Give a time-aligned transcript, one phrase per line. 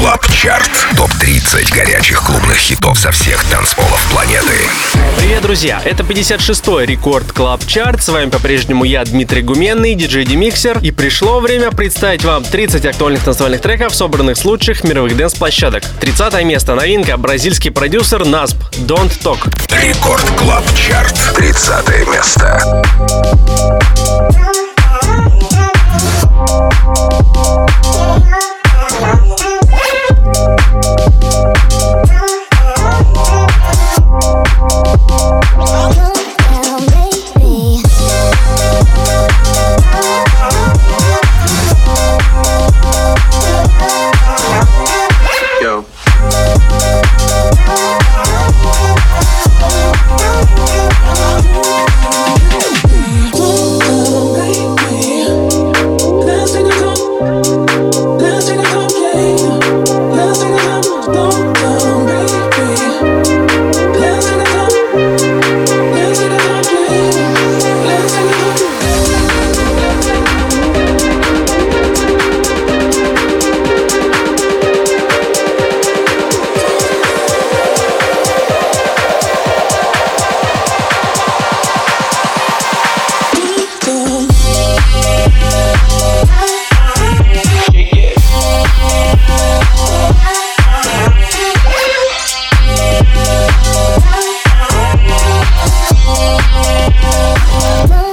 [0.00, 0.70] Club Chart.
[0.96, 4.54] Топ-30 горячих клубных хитов со всех танцполов планеты.
[5.18, 5.82] Привет, друзья!
[5.84, 8.02] Это 56-й Record Club Chart.
[8.02, 10.78] С вами по-прежнему я, Дмитрий Гуменный, диджей DeMixer.
[10.78, 15.84] И пришло время представить вам 30 актуальных танцевальных треков, собранных с лучших мировых dance -площадок.
[16.00, 16.74] 30 место.
[16.74, 17.18] Новинка.
[17.18, 18.56] Бразильский продюсер Насп.
[18.86, 19.52] Don't Talk.
[19.82, 21.14] Record Club Chart.
[21.36, 22.82] 30 место.
[96.82, 98.09] oh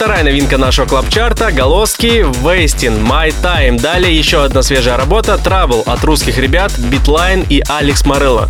[0.00, 3.80] новинка нашего club чарта Galoski Wasting My Time.
[3.80, 8.48] Далее еще одна свежая работа Trouble от русских ребят Битлайн и Алекс Морелло.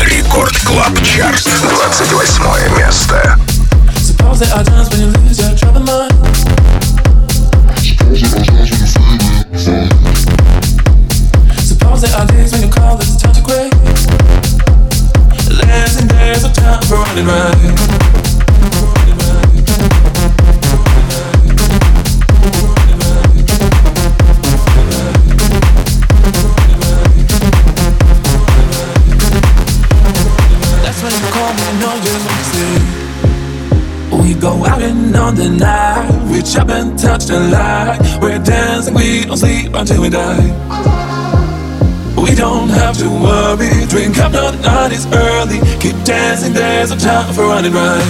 [0.00, 3.38] Record Club Chart, 28 место.
[3.96, 4.40] Suppose
[12.02, 13.70] there are days when you call this time to quit.
[15.66, 17.91] There's and there's a time for running right.
[35.22, 36.10] On the night.
[36.30, 38.00] We chop and touch the light.
[38.20, 40.42] We're dancing, we don't sleep until we die.
[42.16, 43.86] We don't have to worry.
[43.86, 45.58] Drink up, no, the night is early.
[45.78, 48.02] Keep dancing, there's no time for running right.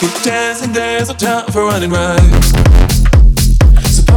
[0.00, 2.55] Keep dancing, there's no time for running right.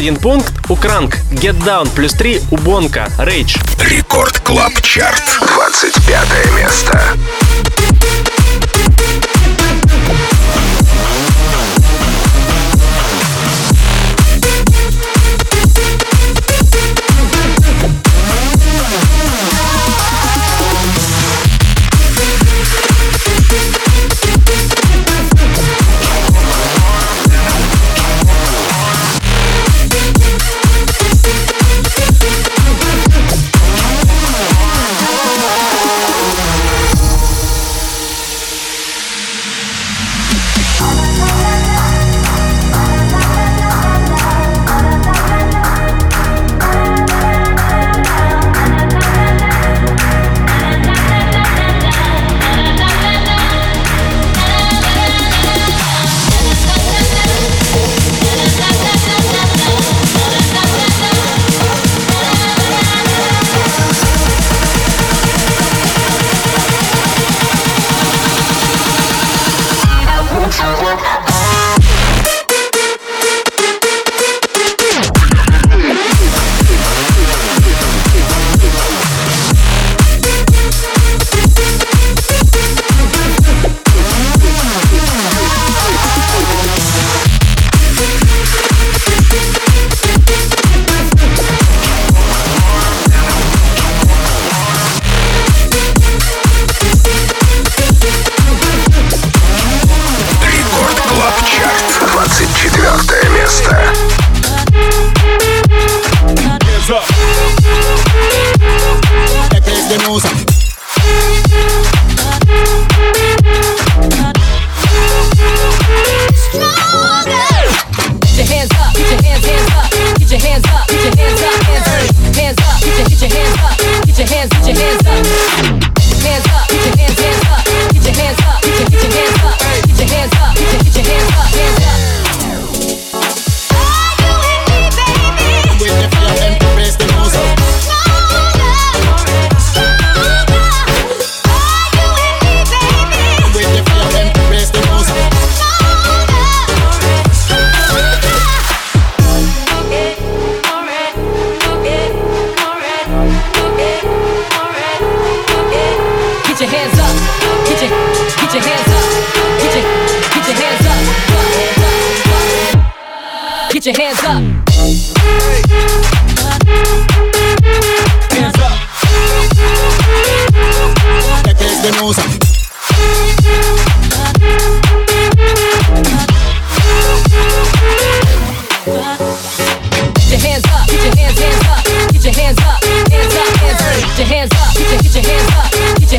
[0.00, 0.54] один пункт.
[0.70, 3.60] У Кранк, Get Down, плюс 3, у Бонка, Rage.
[3.78, 6.26] Record Club Chart, 25
[6.56, 7.16] место.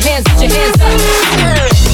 [0.02, 0.90] Your hands, get your hands up,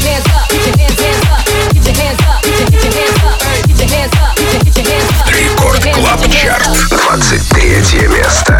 [0.05, 2.93] hands up, get your hands, hands up, get your hands up, get your, get your
[2.93, 5.27] hands up, get your hands up, get your, get your hands up.
[5.27, 6.67] Рекорд Клаб Чарт.
[6.89, 8.56] 23 место.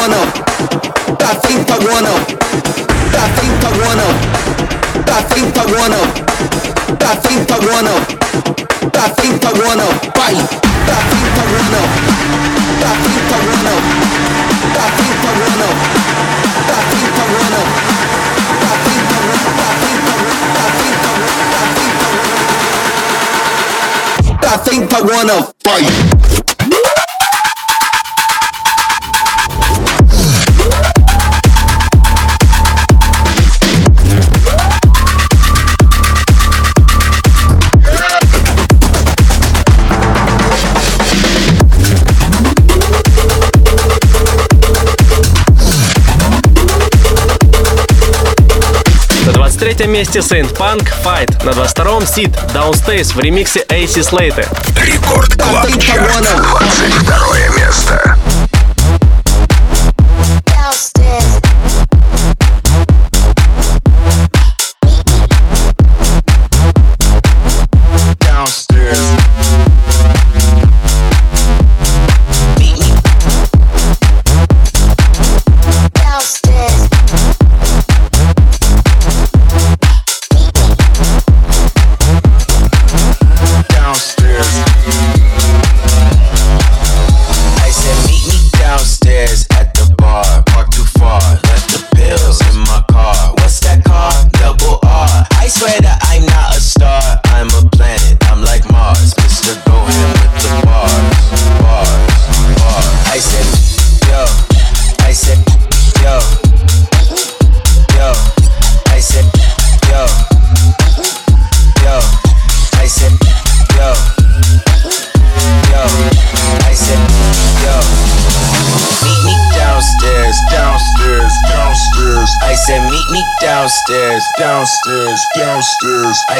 [0.00, 0.26] agora não.
[1.16, 2.14] tá frente agora não.
[3.12, 4.10] tá frente agora não.
[5.04, 6.04] tá frente agora não.
[6.96, 8.00] tá frente agora não.
[8.90, 9.88] tá frente agora não.
[10.16, 10.34] Vai.
[10.86, 11.84] Pra frente agora não.
[12.80, 13.76] Pra tá agora não.
[13.92, 14.16] Tá
[14.70, 14.70] frente agora não.
[14.72, 15.72] Pra frente agora não.
[16.66, 16.86] Pra tá
[17.20, 17.64] agora não.
[18.60, 19.40] Tá frente agora não.
[19.40, 19.56] Pra frente agora não.
[21.44, 22.24] Pra frente agora
[24.20, 24.38] não.
[24.38, 25.40] Pra frente agora não.
[25.64, 26.19] Vai.
[49.80, 51.42] 23 месте Saint Punk Fight.
[51.42, 54.46] На 22-м Sid Downstairs в ремиксе AC Slater.
[54.76, 56.20] Рекорд Клаб Чарт.
[56.20, 58.19] 22 место.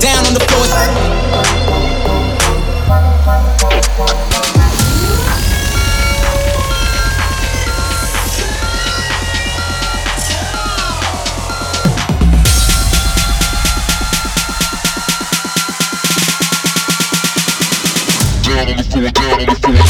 [0.00, 2.24] Down on the floor, down on the floor.
[18.94, 19.83] Do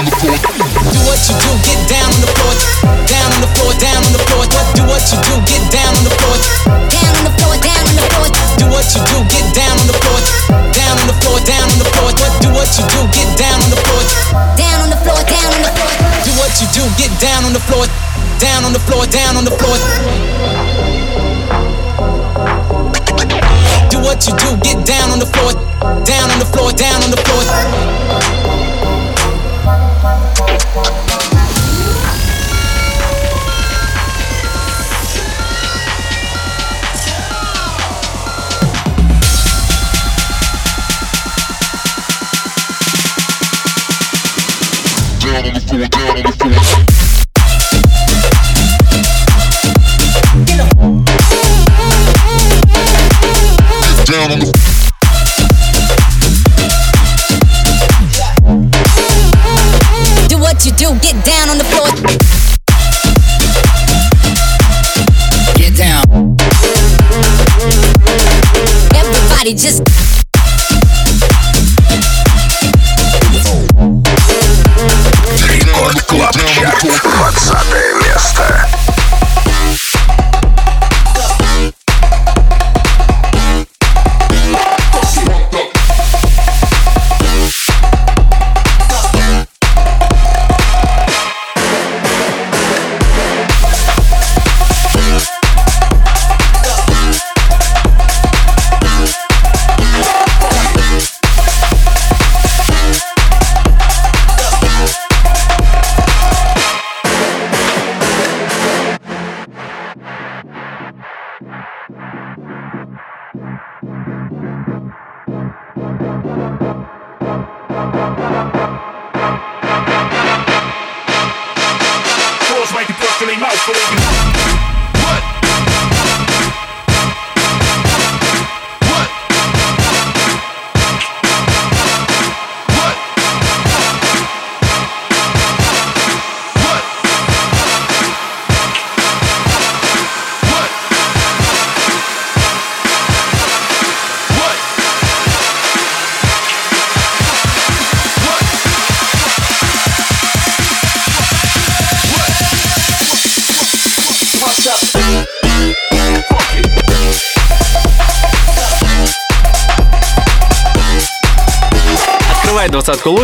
[0.00, 0.38] on the floor.
[0.96, 2.54] Do what you do, get down on the floor.
[3.04, 4.44] Down on the floor, down on the floor.
[4.72, 6.36] Do what you do, get down on the floor.
[6.88, 8.28] down on the floor, down on the floor.
[8.56, 10.20] Do what you do, get down on the floor.
[10.72, 12.12] Down on the floor, down on the floor.
[12.40, 14.00] Do what you do, get down on the floor.
[14.56, 15.92] Down on the floor, down on the floor.
[16.24, 17.84] Do what you do, get down on the floor.
[18.40, 19.76] Down on the floor, down on the floor.
[23.92, 25.52] Do what you do, get down on the floor.
[26.08, 28.69] Down on the floor, down on the floor.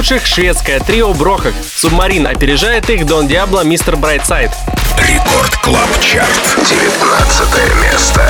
[0.07, 1.53] Лучших шведское трио Brohug.
[1.75, 3.97] Submarine опережает их Don Diablo, Mr.
[3.97, 4.53] Brightside.
[5.01, 6.29] Record Club Chart.
[6.69, 8.23] 19 место.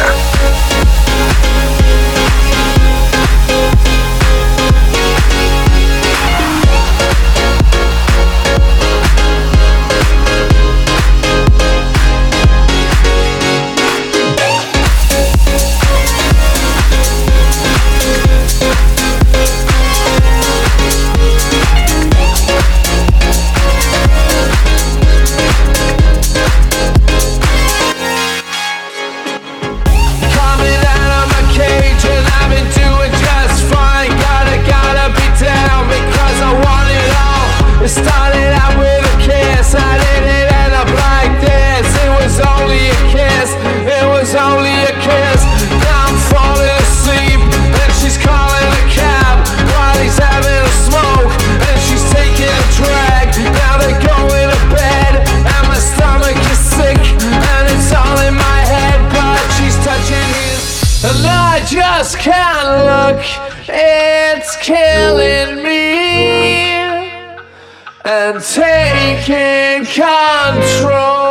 [69.26, 71.25] can't control.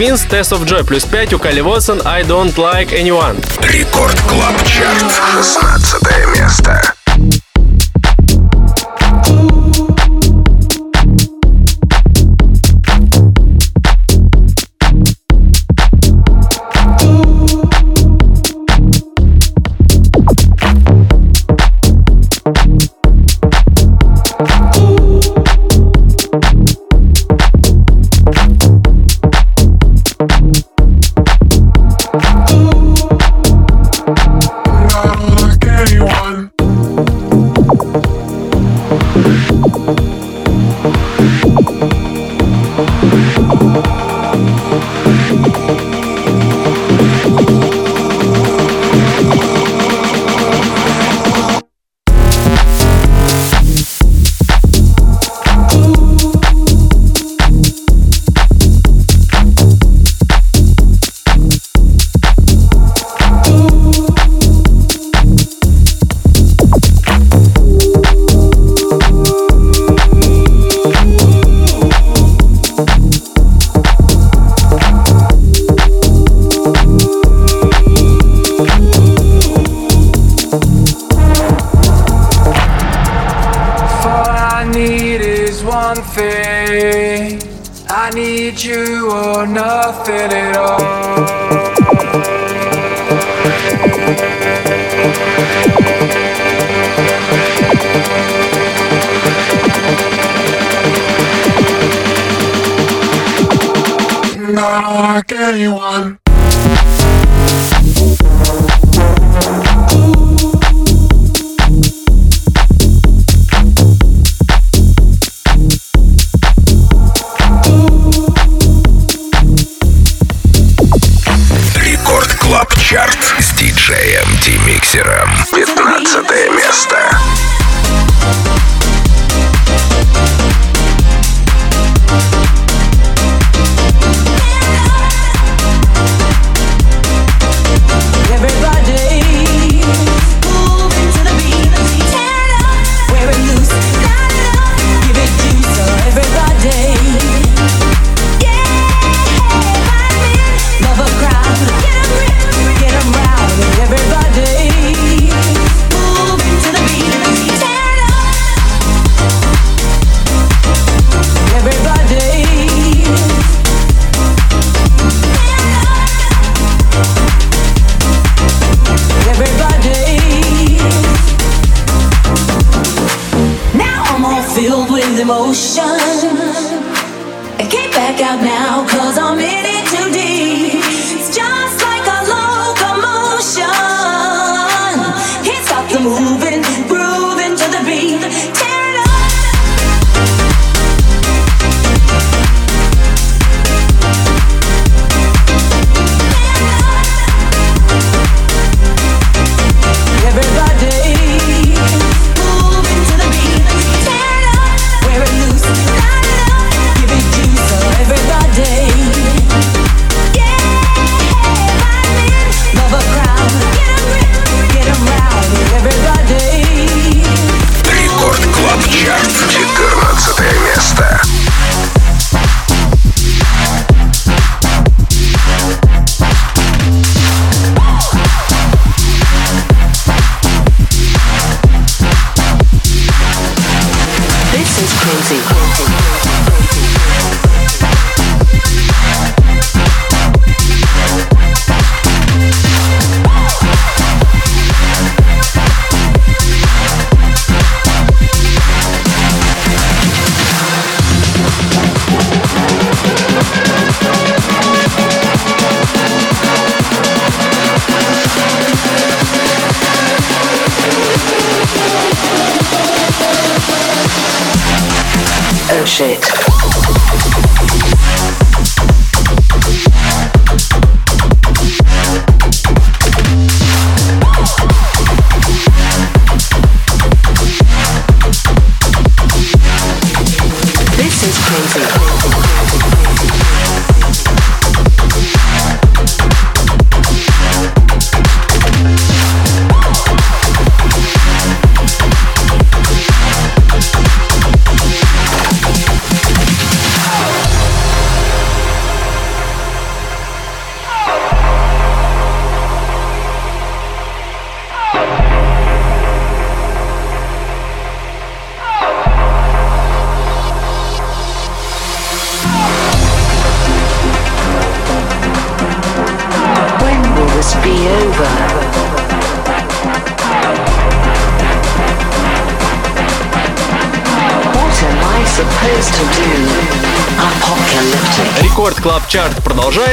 [0.00, 3.36] Винс Test of Joy плюс 5, у Кали Уотсон I Don't Like Anyone.
[3.60, 5.12] Рекорд Клаб Чарт.
[5.34, 6.00] 16
[6.38, 6.94] место.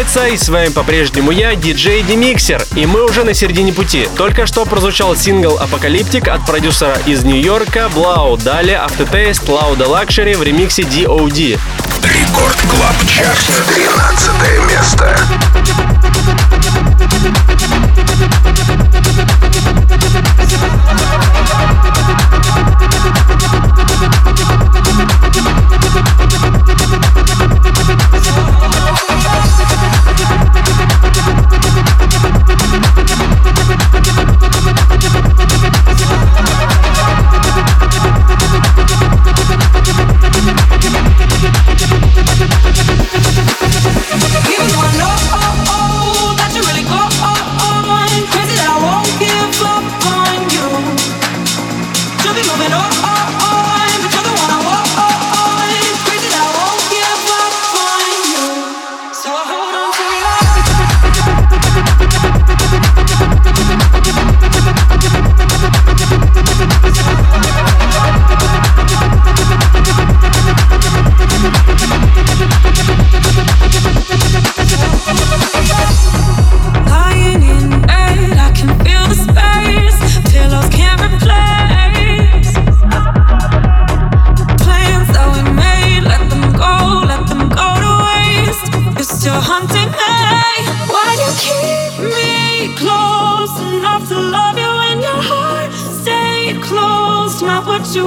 [0.07, 4.07] конца, и с вами по-прежнему я, диджей Демиксер, и мы уже на середине пути.
[4.15, 10.43] Только что прозвучал сингл «Apocalyptic» от продюсера из Нью-Йорка 3LAU, далее Aftertaste, Loud Luxury в
[10.43, 11.59] ремиксе DOD.
[12.03, 14.31] Record Club Chart, 13
[14.69, 16.06] место.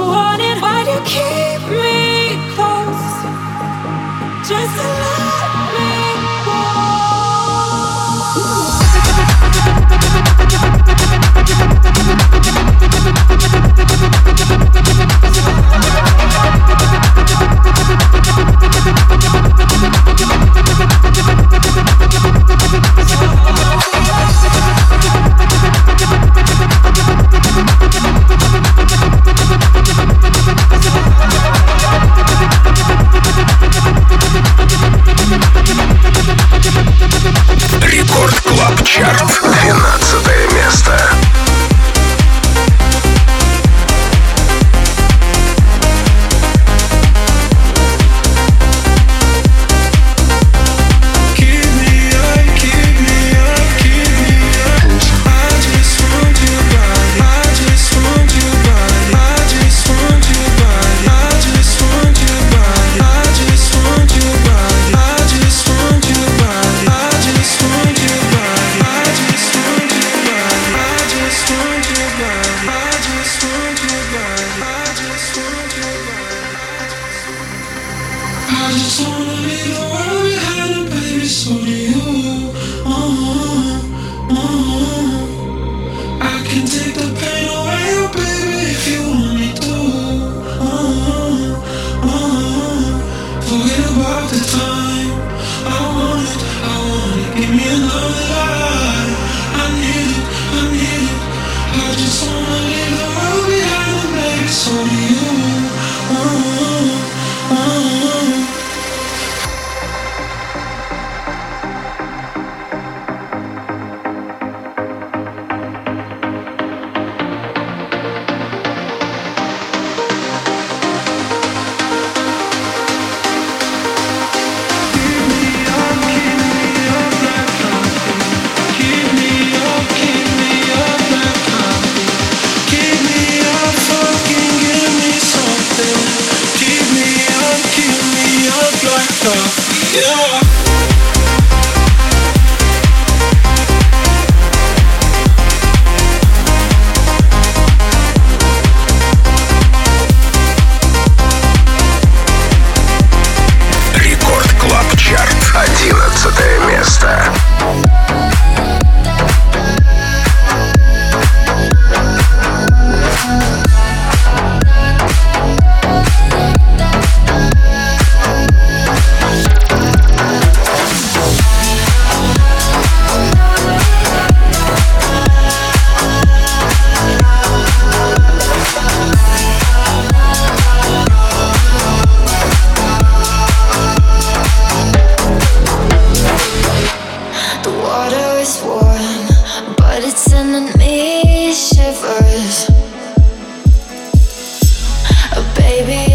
[0.01, 1.40] you want why do you keep?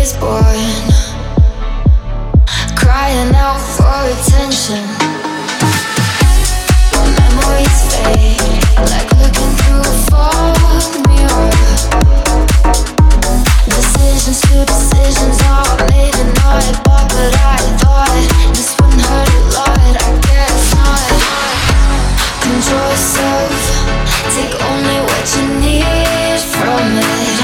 [0.07, 0.45] is born,
[2.77, 4.83] crying out for attention.
[6.95, 8.39] When memories fade,
[8.93, 11.51] like looking through a fog mirror.
[13.75, 18.23] Decisions to decisions are made in night, but I thought
[18.55, 19.95] this wouldn't hurt a lot.
[20.07, 21.11] I guess not.
[22.47, 23.55] Control yourself,
[24.35, 27.36] take only what you need from it.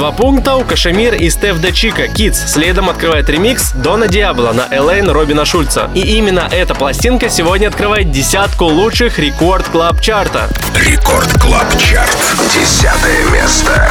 [0.00, 2.46] два пункта у KSHMR и Stefy De Cicco «Kids».
[2.46, 5.90] Следом открывает ремикс Дона Диабло на Alane Робина Шульца.
[5.94, 10.48] И именно эта пластинка сегодня открывает десятку лучших Record Club Chart а.
[10.74, 12.16] Record Club Chart.
[12.54, 13.90] Десятое место.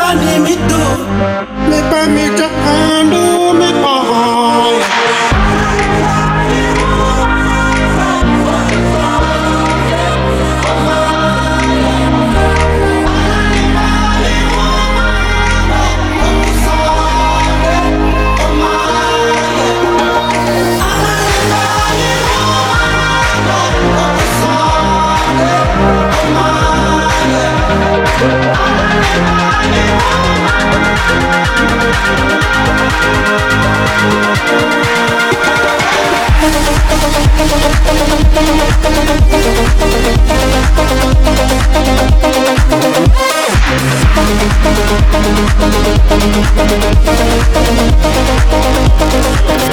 [0.00, 0.82] I need me do.
[1.68, 3.37] Me permit handle.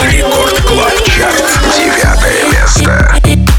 [0.01, 1.43] Рекорд Клаб Чарт.
[1.77, 3.54] Девятое место.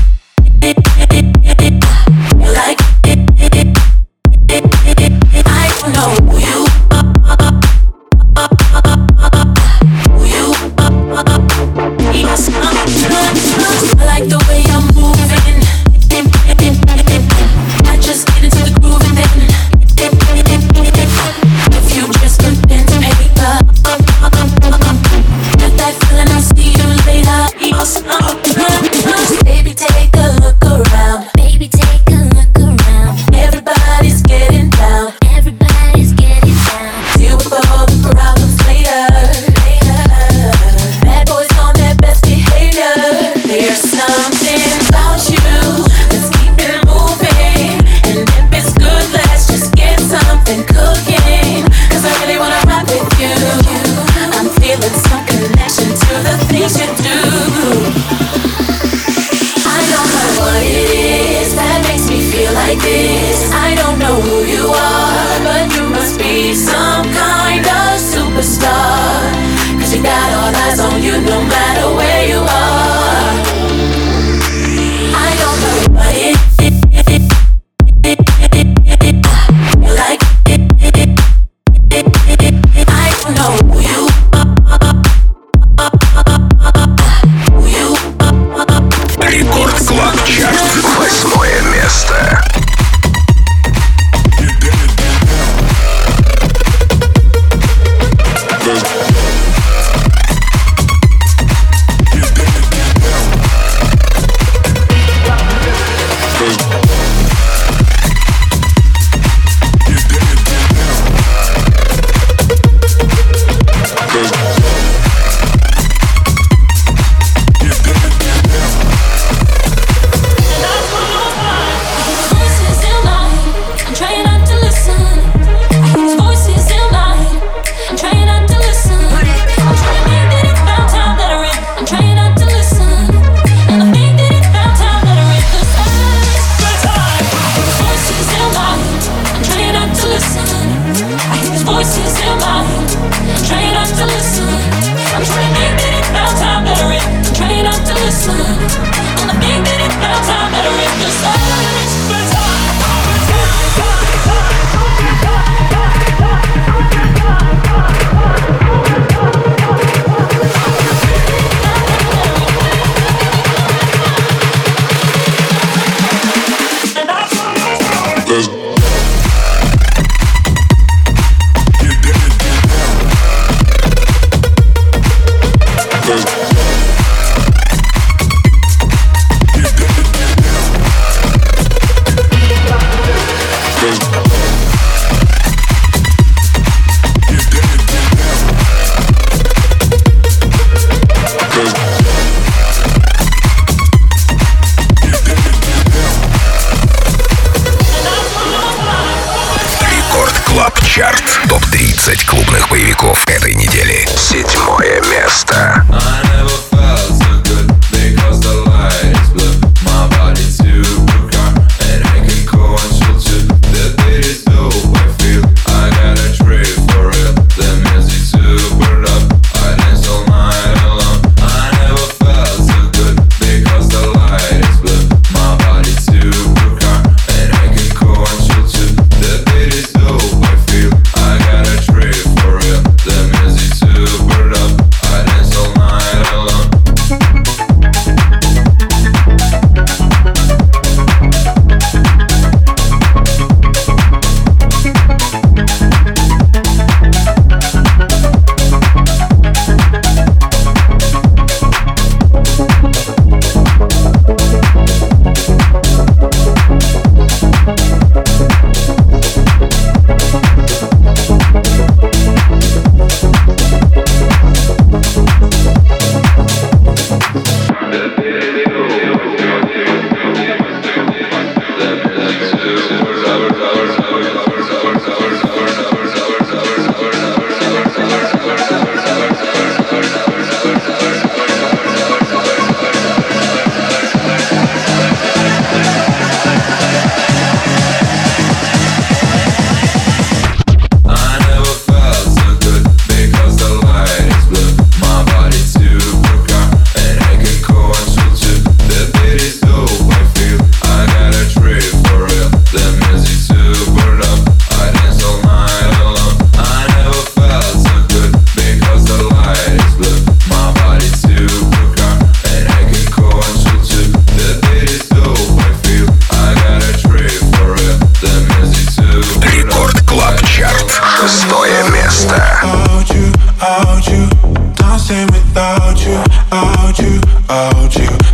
[327.48, 328.25] about you.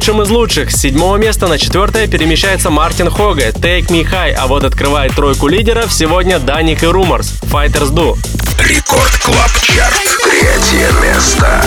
[0.00, 0.70] Лучшим из лучших.
[0.70, 5.46] С седьмого места на четвертое перемещается Мартин Хога, Take Me High, а вот открывает тройку
[5.46, 8.16] лидеров сегодня Dannic и Rumors, Fighters Do.
[8.58, 10.00] Record Club Chart.
[10.24, 11.62] Третье место.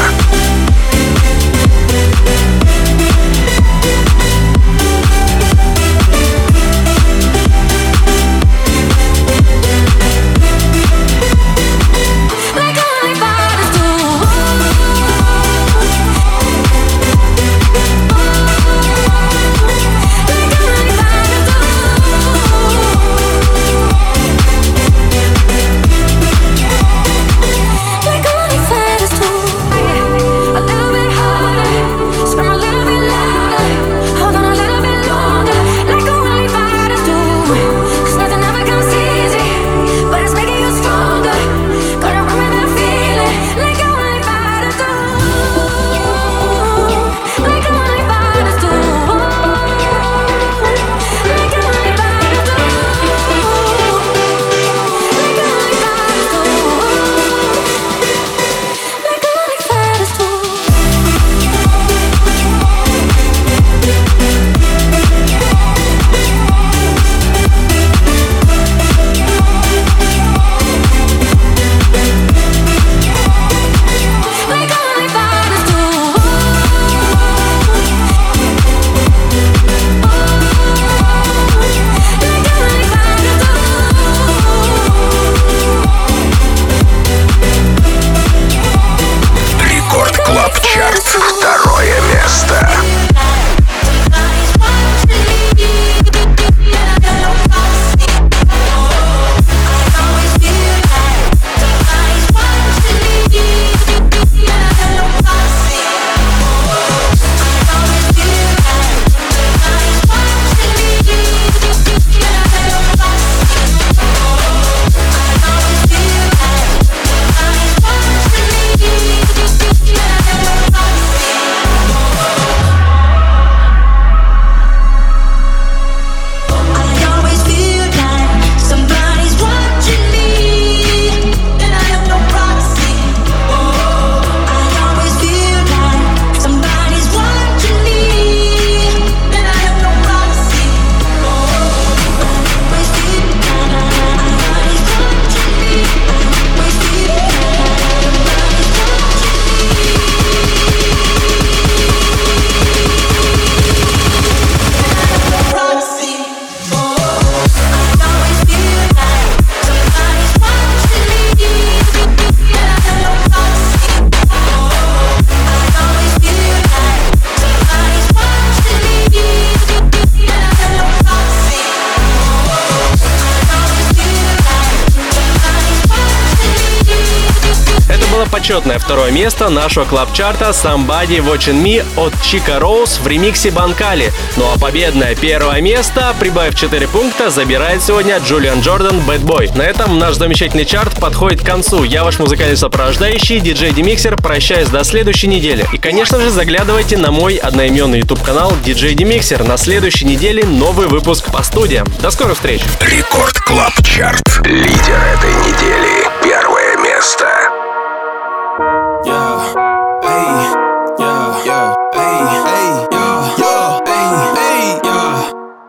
[178.73, 184.11] Почетное второе место нашего club чарта Somebody Watching Me от Chico Rose в ремиксе Банкали.
[184.35, 189.55] Ну а победное первое место, прибавив 4 пункта, забирает сегодня Julian Jordan Boy.
[189.57, 191.83] На этом наш замечательный чарт подходит к концу.
[191.83, 195.65] Я ваш музыкальный сопровождающий, диджей Демиксер, прощаюсь до следующей недели.
[195.71, 199.47] И, конечно же, заглядывайте на мой одноименный YouTube канал DJ Demixer.
[199.47, 201.87] На следующей неделе новый выпуск по студиям.
[202.01, 202.61] До скорых встреч!
[202.81, 204.41] Record Club Chart.
[204.45, 206.07] Лидер этой недели.
[206.23, 207.32] Первое место.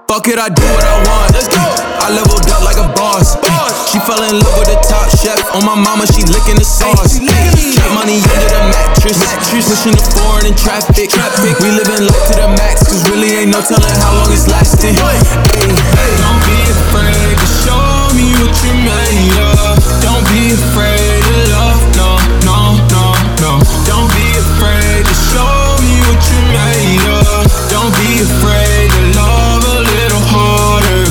[0.06, 1.34] Fuck it, I do what I want.
[1.34, 1.58] Let's go.
[1.98, 3.34] I leveled up like a boss.
[3.42, 3.90] boss.
[3.90, 5.42] She fell in love with the top chef.
[5.58, 7.18] On my mama, she licking the sauce.
[7.18, 9.18] Keep money under the mattress.
[9.50, 11.10] Pushing the foreign in traffic.
[11.58, 14.94] We living life to the max, cause really ain't no telling how long it's lasting.
[14.94, 15.18] Hey,
[16.22, 19.82] don't be afraid to show me what you made of.
[20.06, 20.93] Don't be afraid
[28.24, 31.04] afraid to love a little harder.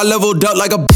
[0.00, 0.87] I leveled up like a